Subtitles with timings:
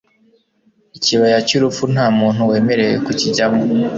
[0.97, 3.61] ikibaya cy'urupfu ntamuntu wemerewe kukijyamo